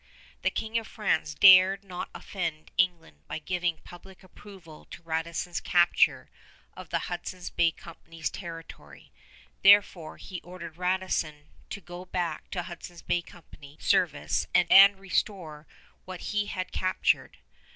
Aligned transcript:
The 0.41 0.49
King 0.49 0.79
of 0.79 0.87
France 0.87 1.35
dared 1.35 1.83
not 1.83 2.09
offend 2.15 2.71
England 2.75 3.19
by 3.27 3.37
giving 3.37 3.77
public 3.83 4.23
approval 4.23 4.85
to 4.85 5.03
Radisson's 5.03 5.59
capture 5.59 6.27
of 6.75 6.89
the 6.89 6.97
Hudson's 7.05 7.51
Bay 7.51 7.69
Company's 7.69 8.31
territory; 8.31 9.11
therefore 9.61 10.17
he 10.17 10.41
ordered 10.41 10.77
Radisson 10.77 11.49
to 11.69 11.81
go 11.81 12.03
back 12.05 12.49
to 12.49 12.63
Hudson's 12.63 13.03
Bay 13.03 13.21
Company 13.21 13.77
service 13.79 14.47
and 14.55 14.97
restore 14.99 15.67
what 16.05 16.19
he 16.33 16.47
had 16.47 16.71
captured. 16.71 17.37